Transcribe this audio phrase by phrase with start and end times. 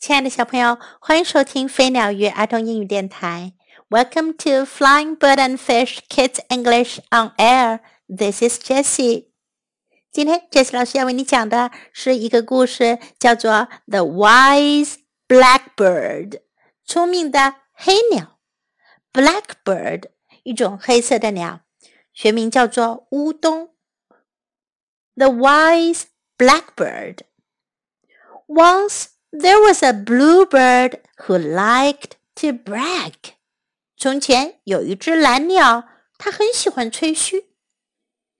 [0.00, 3.52] 亲爱的小朋友，欢迎收听飞鸟与儿童英语电台。
[3.90, 7.80] Welcome to Flying Bird and Fish Kids English on Air.
[8.06, 9.26] This is Jessie.
[10.12, 13.50] 今天 Jessie 老师要为你讲的是一个故事，叫做
[13.88, 16.28] 《The Wise Blackbird》。
[16.84, 18.38] 聪明的黑鸟
[19.12, 20.04] ，Blackbird，
[20.44, 21.62] 一种黑色的鸟，
[22.14, 23.74] 学名叫做乌冬。
[25.16, 26.04] The Wise
[26.38, 27.18] Blackbird.
[28.46, 33.13] Once there was a bluebird who liked to brag.
[33.97, 35.85] 从前有一只蓝鸟，
[36.17, 37.49] 它很喜欢吹嘘。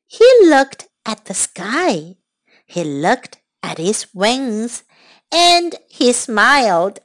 [0.10, 2.18] He looked at the sky.
[2.68, 4.80] He looked at his wings,
[5.30, 6.98] and he smiled.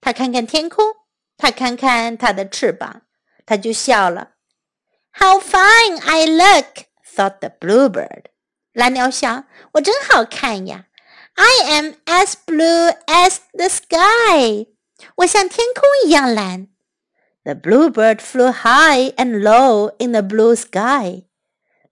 [0.00, 0.84] 他看看天空，
[1.36, 3.02] 他看看他的翅膀，
[3.46, 4.32] 他就笑了。
[5.12, 6.86] How fine I look!
[7.04, 8.24] thought the bluebird.
[8.72, 10.86] 蓝鸟想，我真好看呀。
[11.38, 14.66] I am as blue as the sky.
[15.16, 16.68] 我像天空一样蓝。
[17.44, 21.24] The bluebird flew high and low in the blue sky.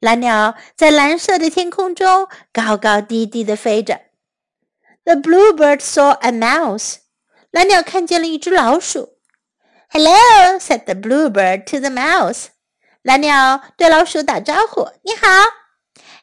[0.00, 4.00] 蓝鸟在蓝色的天空中高高低低的飞着。
[5.04, 6.96] The bluebird saw a mouse.
[7.50, 9.18] 蓝鸟看见了一只老鼠。
[9.90, 12.46] Hello, said the bluebird to the mouse.
[13.02, 15.26] 蓝鸟对老鼠打招呼：“你好。”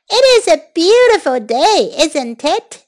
[0.10, 2.83] It is a beautiful day, isn't it?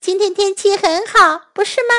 [0.00, 1.94] 今天天气很好，不是吗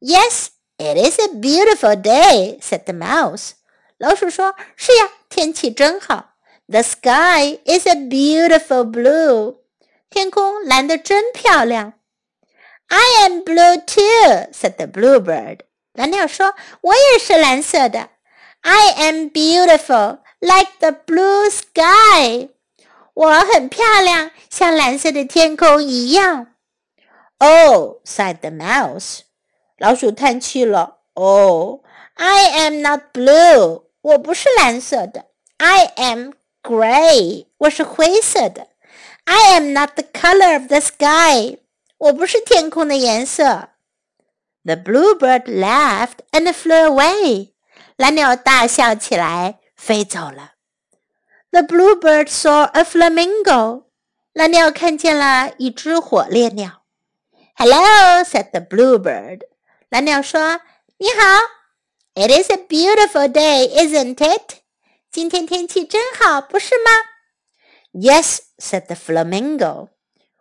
[0.00, 3.52] ？Yes, it is a beautiful day," said the mouse.
[3.96, 6.34] 老鼠说：“是呀，天气真好。
[6.68, 9.56] The sky is a beautiful blue.
[10.10, 11.94] 天空蓝得真漂亮。
[12.88, 15.60] I am blue too," said the bluebird.
[15.94, 18.10] 蓝鸟说：“我也是蓝色的。
[18.60, 22.50] I am beautiful, like the blue sky.
[23.14, 26.48] 我很漂亮，像蓝色的天空一样。”
[27.39, 29.21] Oh, sighed the mouse.
[29.77, 30.99] 老鼠叹气了。
[31.13, 31.81] Oh,
[32.15, 33.83] I am not blue.
[34.01, 35.25] 我不是蓝色的。
[35.57, 36.31] I am
[36.63, 37.47] gray.
[37.57, 38.67] 我是灰色的。
[39.25, 41.57] I am not the color of the sky.
[41.97, 43.69] 我不是天空的颜色。
[44.63, 47.51] The bluebird laughed and flew away.
[47.97, 50.53] 蓝鸟大笑起来，飞走了。
[51.51, 53.83] The bluebird saw a flamingo.
[54.33, 56.78] 蓝鸟看见了一只火烈鸟。
[57.59, 59.41] Hello, said the bluebird.
[59.89, 60.61] 蓝鸟说：“
[60.97, 61.41] 你好。”
[62.15, 64.59] It is a beautiful day, isn't it?
[65.11, 66.91] 今天天气真好，不是吗？
[67.93, 69.89] Yes, said the flamingo.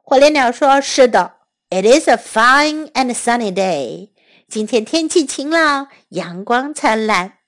[0.03, 1.35] 火烈鸟说：“是的。”
[1.71, 4.11] It is a fine and sunny day.
[4.49, 7.39] 今天天气晴朗，阳光灿烂。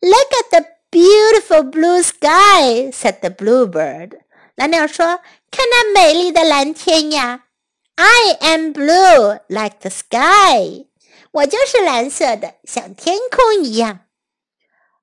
[0.00, 4.20] Look at the beautiful blue sky, said the bluebird.
[4.54, 5.20] 蓝鸟说：“
[5.50, 7.44] 看那美丽的蓝天呀。””
[7.98, 10.86] I am blue like the sky.
[11.30, 14.00] 我就是蓝色的，像天空一样。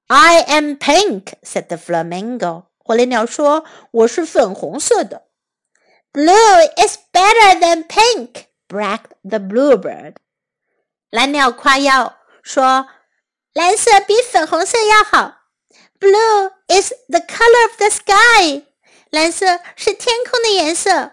[0.08, 2.66] I am pink, said the flamingo.
[2.78, 5.28] 火烈鸟说：“我是粉红色的。”
[6.12, 10.16] Blue is better than pink, bragged the bluebird.
[11.10, 12.88] 蓝鸟夸耀说：“
[13.54, 15.38] 蓝色比粉红色要好。”
[16.00, 18.66] Blue is the color of the sky.
[19.12, 21.12] 蓝色是天空的颜色。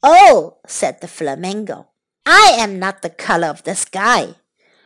[0.00, 1.86] Oh, said the flamingo,
[2.24, 4.34] I am not the color of the sky.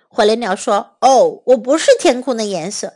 [0.09, 2.95] 火烈鸟说：“哦，我不是天空的颜色。”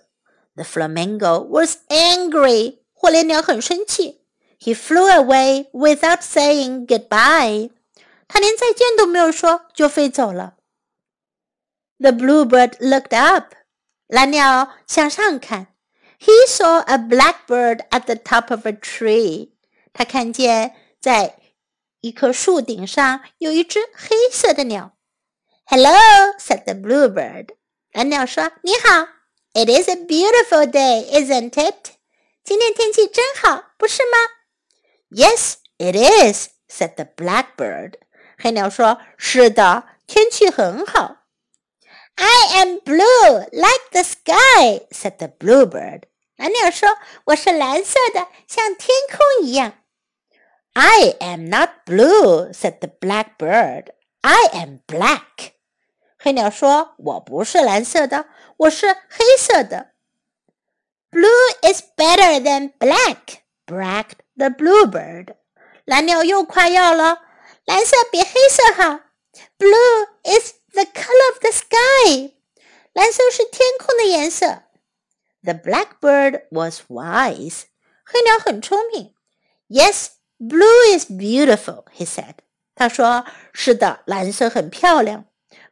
[0.57, 2.79] The flamingo was angry.
[2.93, 4.23] 火烈鸟很生气。
[4.61, 7.71] He flew away without saying goodbye.
[8.27, 10.55] 他连再见都没有说就飞走了。
[11.99, 13.55] The bluebird looked up.
[14.07, 15.69] 蓝鸟向上看。
[16.19, 19.51] He saw a blackbird at the top of a tree.
[19.93, 21.37] 他看见在
[22.02, 24.94] 一棵树顶上有一只黑色的鸟。
[25.66, 25.94] Hello,
[26.40, 27.50] said the bluebird.
[27.92, 29.08] 蓝鸟说：“你好。
[29.54, 31.92] ”It is a beautiful day, isn't it?
[32.44, 34.18] 今天天气真好，不是吗
[35.10, 37.96] ？Yes, it is, said the blackbird.
[38.38, 41.18] 黑鸟说：“是的，天气很好。”
[42.16, 46.04] I am blue like the sky, said the bluebird.
[46.38, 46.90] 蓝鸟说
[47.26, 49.74] ：“我是蓝色的，像天空一样。”
[50.79, 53.93] I am not blue," said the blackbird.
[54.23, 55.53] "I am black."
[56.19, 58.27] 黑鸟说：“我不是蓝色的，
[58.57, 59.93] 我是黑色的。”
[61.13, 61.29] Blue
[61.63, 65.37] is better than black, bragged the bluebird.
[65.85, 67.21] 蓝鸟又夸耀了：“
[67.67, 69.01] 蓝色比黑色好。”
[69.59, 72.35] Blue is the color of the sky.
[72.93, 74.63] 蓝色是天空的颜色。
[75.43, 77.65] The blackbird was wise.
[78.05, 79.15] 黑鸟很聪明。
[79.69, 80.09] Yes.
[80.39, 82.37] Blue is beautiful, he said.
[82.75, 85.25] 他说：“是的，蓝色很漂亮。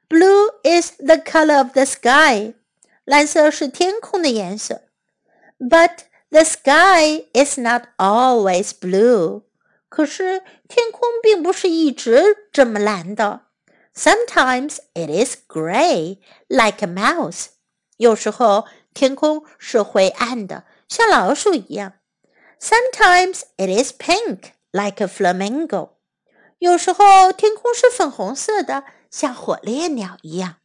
[0.08, 2.54] Blue is the color of the sky.
[3.04, 4.82] 蓝色是天空的颜色。
[5.58, 9.42] But the sky is not always blue.
[9.88, 13.42] 可是天空并不是一直这么蓝的。
[13.94, 17.46] Sometimes it is gray, like a mouse.
[17.98, 21.94] 有时候天空是灰暗的，像老鼠一样。
[22.58, 25.90] Sometimes it is pink, like a flamingo.
[26.58, 30.56] 有时候天空是粉红色的，像火烈鸟一样。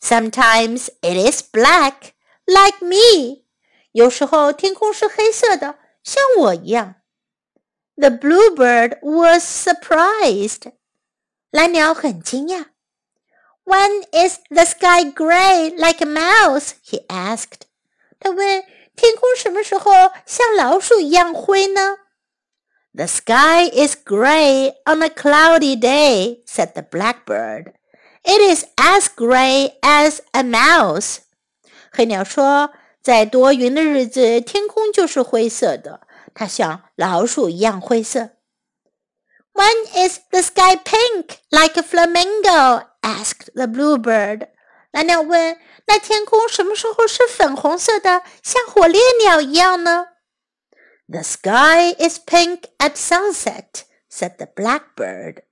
[0.00, 2.12] Sometimes it is black,
[2.46, 3.44] like me.
[3.92, 6.94] 有时候天空是黑色的，像我一样。
[7.96, 10.72] The bluebird was surprised.
[11.50, 12.66] 蓝鸟很惊讶。
[13.64, 16.72] When is the sky gray like a mouse?
[16.84, 17.66] He asked.
[18.20, 18.64] 他问：
[18.96, 19.92] 天空什么时候
[20.24, 21.96] 像老鼠一样灰呢
[22.94, 27.74] ？the sky is gray on a cloudy day, said the blackbird.
[28.24, 31.18] It is as gray as a mouse.
[31.92, 32.70] 黑鸟说，
[33.02, 36.00] 在多云的日子，天空就是灰色的，
[36.34, 38.30] 它像老鼠一样灰色。
[39.54, 42.86] When is the sky pink like a flamingo?
[43.00, 44.48] asked the bluebird.
[44.92, 50.08] 蓝鸟问：“那天空什么时候是粉红色的，像火烈鸟一样呢？”？”
[51.08, 55.42] The sky is pink at sunset," said the blackbird.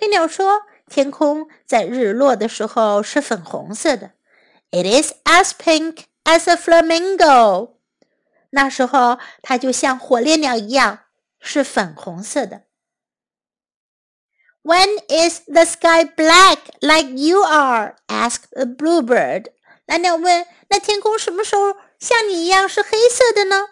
[0.00, 4.12] 黑鸟说：“天空在日落的时候是粉红色的。
[4.70, 7.76] It is as pink as a flamingo."
[8.50, 11.04] 那时候它就像火烈鸟一样，
[11.40, 12.62] 是粉红色的。
[14.62, 17.94] When is the sky black like you are?
[18.08, 19.52] asked the bluebird.
[19.86, 23.68] 蓝鸟问：“那天空什么时候像你一样是黑色的呢？”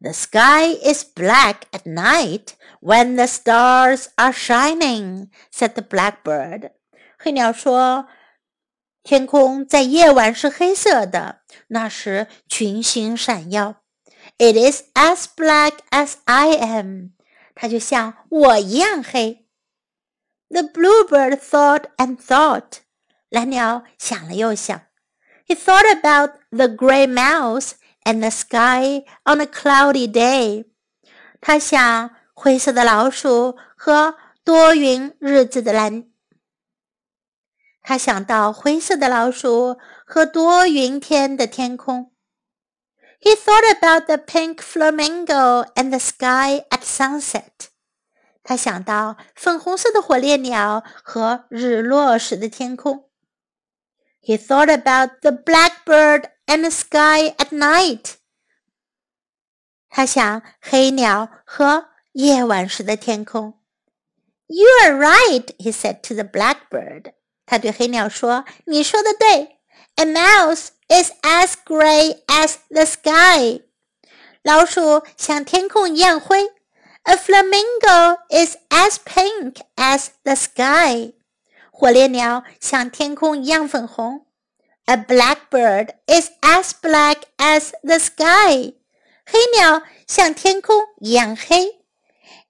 [0.00, 6.72] The sky is black at night when the stars are shining," said the blackbird.
[7.18, 13.82] 黑鸟说：“天空在夜晚是黑色的，那时群星闪耀。
[14.38, 17.12] It is as black as I am.
[17.54, 19.46] 它就像我一样黑。
[20.50, 22.80] The bluebird thought and thought.
[23.30, 24.82] 蓝鸟想了又想。
[25.46, 27.72] He thought about the gray mouse
[28.03, 30.65] and the sky on a cloudy day。
[31.39, 36.05] 他想灰色的老鼠和多云日子的蓝。
[37.81, 42.11] 他想到灰色的老鼠和多云天的天空。
[43.19, 47.69] He thought about the pink flamingo and the sky at sunset。
[48.43, 53.10] 他想到粉红色的火烈鸟和日落时的天空。
[54.20, 58.14] He thought about the blackbird and the sky at night。
[59.88, 63.54] 他想黑鸟和夜晚时的天空。
[64.48, 67.12] You are right, he said to the blackbird.
[67.46, 69.56] 他对黑鸟说：“你说的对。
[69.96, 73.62] A mouse is as gray as the sky.
[74.42, 76.52] 老鼠像天空一样灰。
[77.04, 81.12] A flamingo is as pink as the sky.
[81.80, 84.26] 火烈鸟像天空一样粉红。
[84.88, 88.72] a blackbird is as black as the sky.
[89.26, 91.80] 黑鸟像天空一样黑。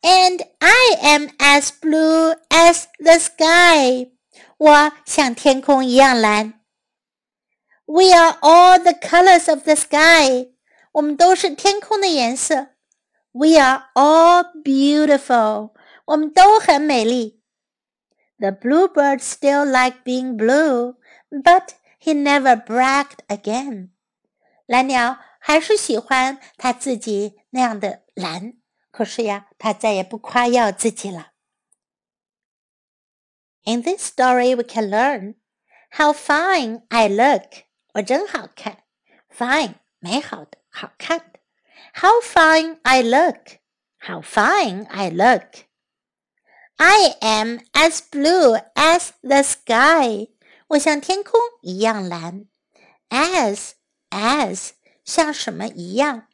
[0.02, 4.10] And I am as blue as the sky.
[4.58, 6.60] 我像天空一样蓝。
[7.86, 10.50] We are all the colors of the sky.
[10.92, 12.68] 我们都是天空的颜色。
[13.32, 15.70] We are all beautiful.
[16.04, 17.39] 我们都很美丽。
[18.40, 20.96] The bluebird still liked being blue,
[21.30, 23.90] but he never bragged again.
[24.66, 28.54] 蓝鸟还是喜欢他自己那样的蓝，
[28.90, 31.32] 可是呀，他再也不夸耀自己了。
[33.64, 35.36] In this story, we can learn
[35.90, 37.64] how fine I look.
[37.94, 38.84] 我真好看，
[39.34, 41.40] fine 美好的，好看的。
[41.94, 43.58] How fine I look.
[43.98, 45.64] How fine I look.
[46.80, 50.28] I am as blue as the sky.
[50.68, 52.46] 我像天空一样蓝，
[53.08, 53.72] as
[54.10, 54.70] as
[55.04, 56.26] 像什么一样？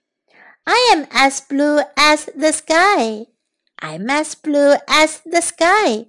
[0.64, 3.26] I am as blue as the sky.
[3.76, 6.06] I'm as blue as the sky.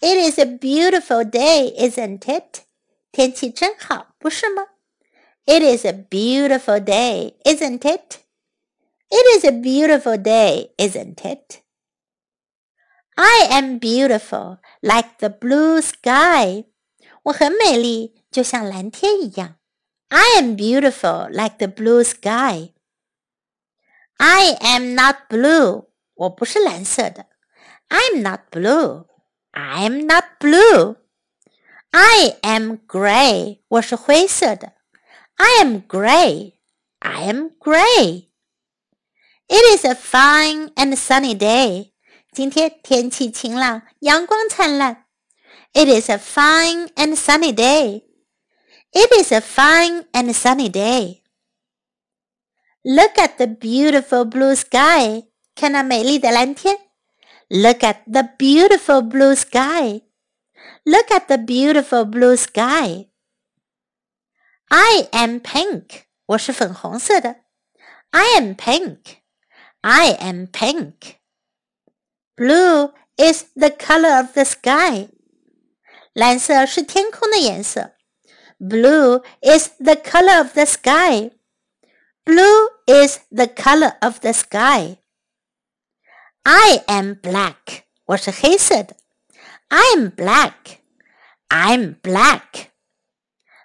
[0.00, 2.62] It is a beautiful day, isn't it?
[3.12, 4.66] 天气真好，不是吗？
[5.46, 8.18] It is a beautiful day, isn't it?
[9.08, 11.62] It is a beautiful day, isn't it?
[13.16, 16.64] I am beautiful like the blue sky.
[17.24, 19.56] 我很美丽，就像蓝天一样。
[20.08, 22.72] I am beautiful like the blue sky.
[24.16, 25.90] I am not blue.
[26.14, 27.26] 我不是蓝色的。
[27.88, 29.06] I'm not blue.
[29.52, 30.96] I'm not blue.
[31.90, 34.74] I am gray，我是灰色的。
[35.36, 36.54] I am gray.
[37.00, 38.28] I am gray.
[39.48, 41.92] It is a fine and sunny day.
[42.34, 45.06] 今天天气晴朗，阳光灿烂。
[45.72, 48.04] It is a fine and sunny day.
[48.92, 51.22] It is a fine and sunny day.
[52.82, 55.28] Look at the beautiful blue sky.
[55.54, 56.78] 看那美丽的蓝天。
[57.48, 60.02] Look at the beautiful blue sky.
[60.84, 63.08] Look at the beautiful blue sky.
[64.68, 66.04] I am pink.
[66.26, 67.36] 我是粉红色的。
[68.10, 69.18] I am pink.
[69.82, 71.16] I am pink.
[72.36, 75.08] Blue is the color of the sky.
[76.12, 77.92] 蓝色是天空的颜色。
[78.58, 81.30] Blue is the color of the sky.
[82.24, 84.98] Blue is the color of the sky.
[86.42, 87.84] I am black.
[88.06, 88.96] 我是黑色的。
[89.68, 90.80] I'm black.
[91.48, 92.70] I'm black.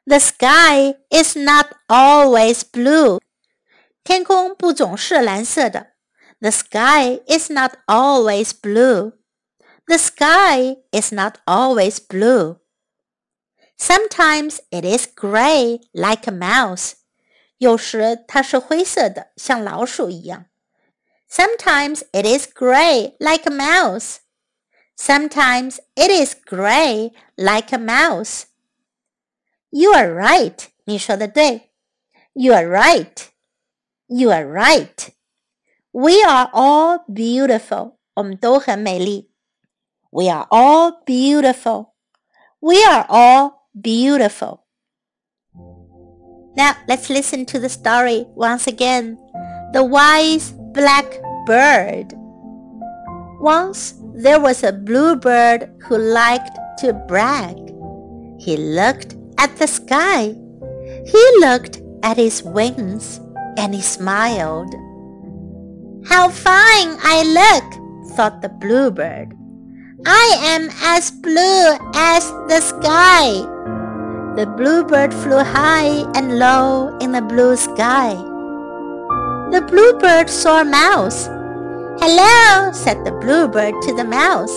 [0.05, 3.19] The sky is not always blue.
[4.03, 5.88] 天空不总是蓝色的。
[6.41, 9.13] The sky is not always blue.
[9.87, 12.59] The sky is not always blue.
[13.77, 16.93] Sometimes it is gray like a mouse.
[17.57, 20.45] 有时它是灰色的，像老鼠一样。
[21.29, 24.17] Sometimes it is gray like a mouse.
[24.97, 28.43] Sometimes it is gray like a mouse.
[29.69, 30.67] You are right.
[30.85, 31.71] 你说的对。
[32.33, 33.27] You are right.
[34.07, 35.09] You are right.
[35.91, 37.93] We are all beautiful.
[38.15, 39.31] 我们都很美丽。
[40.09, 41.93] We are all beautiful.
[42.59, 44.65] We are all beautiful.
[46.55, 49.17] Now let's listen to the story once again.
[49.73, 51.05] The wise black
[51.45, 52.13] bird.
[53.41, 57.57] Once there was a bluebird who liked to brag.
[58.39, 60.33] He looked at the sky.
[61.05, 63.19] He looked at his wings
[63.57, 64.73] and he smiled.
[66.06, 69.36] How fine I look, thought the bluebird.
[70.06, 73.44] I am as blue as the sky.
[74.34, 78.14] The bluebird flew high and low in the blue sky.
[79.52, 81.26] The bluebird saw a mouse.
[82.00, 84.56] Hello, said the bluebird to the mouse.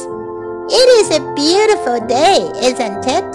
[0.71, 3.27] It is a beautiful day, isn't it?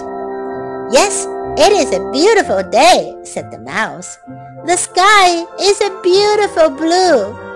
[0.91, 1.27] Yes,
[1.61, 4.17] it is a beautiful day, said the mouse.
[4.65, 7.48] The sky is a beautiful blue.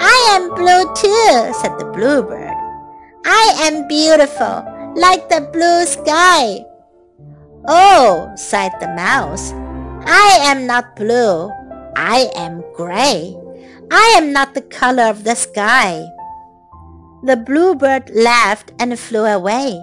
[0.00, 2.54] I am blue too, said the bluebird.
[3.26, 4.64] I am beautiful,
[4.96, 6.64] like the blue sky.
[7.66, 9.52] Oh, sighed the mouse.
[10.06, 11.50] I am not blue.
[11.96, 13.36] I am gray.
[13.90, 16.04] I am not the color of the sky.
[17.24, 19.82] The bluebird laughed and flew away.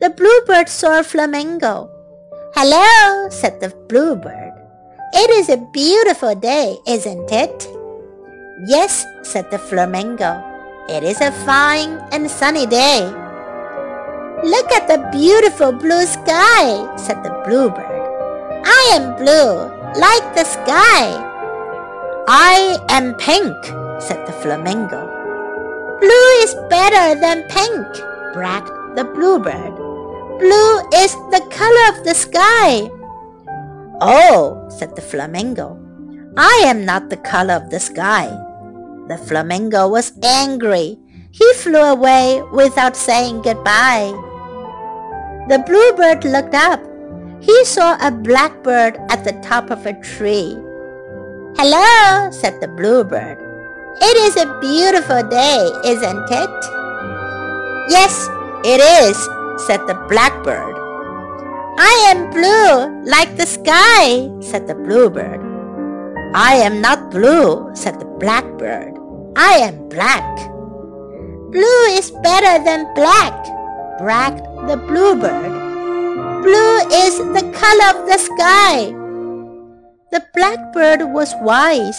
[0.00, 1.88] The bluebird saw a flamingo.
[2.54, 4.52] Hello, said the bluebird.
[5.14, 7.68] It is a beautiful day, isn't it?
[8.64, 10.38] Yes, said the flamingo.
[10.88, 13.02] It is a fine and sunny day.
[14.46, 17.90] Look at the beautiful blue sky, said the bluebird.
[18.62, 19.66] I am blue,
[19.98, 21.10] like the sky.
[22.28, 23.50] I am pink,
[23.98, 25.10] said the flamingo.
[25.98, 27.86] Blue is better than pink,
[28.32, 29.74] bragged the bluebird.
[30.38, 32.86] Blue is the color of the sky.
[34.00, 35.82] Oh, said the flamingo.
[36.36, 38.30] I am not the color of the sky.
[39.12, 40.96] The flamingo was angry.
[41.32, 44.08] He flew away without saying goodbye.
[45.52, 46.80] The bluebird looked up.
[47.44, 50.56] He saw a blackbird at the top of a tree.
[51.60, 53.36] Hello, said the bluebird.
[54.00, 56.56] It is a beautiful day, isn't it?
[57.92, 58.16] Yes,
[58.64, 59.18] it is,
[59.66, 60.72] said the blackbird.
[61.76, 65.44] I am blue, like the sky, said the bluebird.
[66.32, 68.91] I am not blue, said the blackbird.
[69.36, 70.24] I am black.
[71.50, 73.32] Blue is better than black,
[73.98, 75.52] bragged the bluebird.
[76.42, 78.92] Blue is the color of the sky.
[80.12, 81.96] The blackbird was wise.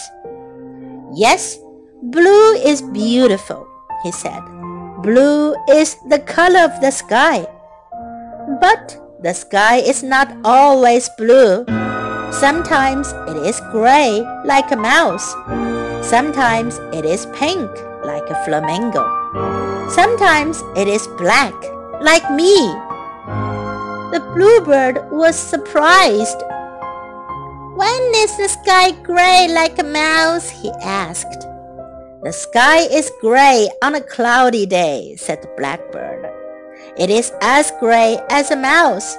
[1.15, 1.57] Yes,
[2.03, 3.65] blue is beautiful,
[4.03, 4.41] he said.
[5.01, 7.47] Blue is the color of the sky.
[8.61, 11.65] But the sky is not always blue.
[12.31, 15.33] Sometimes it is gray like a mouse.
[16.03, 17.71] Sometimes it is pink
[18.03, 19.07] like a flamingo.
[19.89, 21.55] Sometimes it is black
[22.01, 22.53] like me.
[24.11, 26.43] The bluebird was surprised.
[27.79, 30.49] When is the sky gray like a mouse?
[30.49, 31.47] he asked.
[32.21, 36.29] The sky is gray on a cloudy day, said the blackbird.
[36.97, 39.15] It is as gray as a mouse.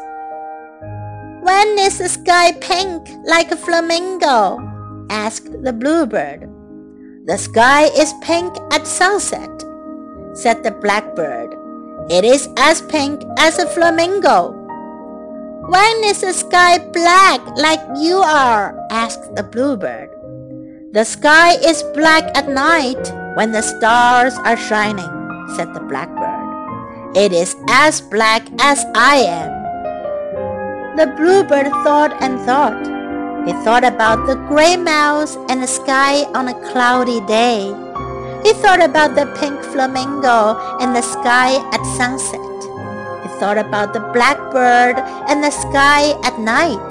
[1.41, 4.61] When is the sky pink like a flamingo?
[5.09, 6.54] asked the bluebird.
[7.25, 9.49] The sky is pink at sunset,
[10.35, 11.57] said the blackbird.
[12.11, 14.53] It is as pink as a flamingo.
[15.73, 18.77] When is the sky black like you are?
[18.91, 20.11] asked the bluebird.
[20.93, 23.01] The sky is black at night
[23.41, 25.09] when the stars are shining,
[25.57, 27.17] said the blackbird.
[27.17, 30.97] It is as black as I am.
[31.01, 32.94] The bluebird thought and thought.
[33.45, 37.69] He thought about the gray mouse and the sky on a cloudy day.
[38.43, 42.41] He thought about the pink flamingo and the sky at sunset.
[43.21, 44.97] He thought about the blackbird
[45.29, 46.89] and the sky at night.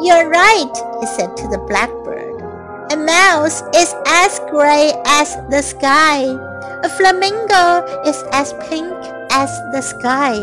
[0.00, 2.40] You're right, he said to the blackbird.
[2.90, 6.24] A mouse is as gray as the sky.
[6.84, 8.96] A flamingo is as pink
[9.30, 10.40] as the sky.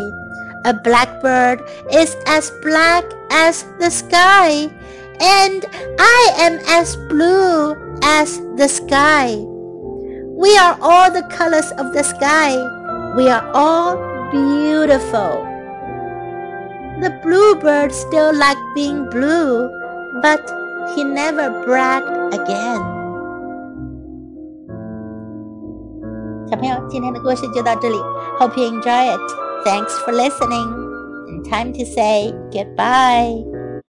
[0.63, 1.59] A blackbird
[1.91, 4.69] is as black as the sky
[5.20, 5.64] and
[5.98, 9.36] I am as blue as the sky.
[10.36, 12.56] We are all the colors of the sky.
[13.16, 13.96] We are all
[14.30, 15.44] beautiful.
[17.00, 19.68] The bluebird still liked being blue,
[20.22, 20.44] but
[20.94, 22.80] he never bragged again.
[26.48, 27.96] 小朋友，今天的故事就到这里。
[28.38, 29.20] Hope you enjoy it.
[29.64, 30.68] Thanks for listening.
[31.28, 33.49] And time to say goodbye.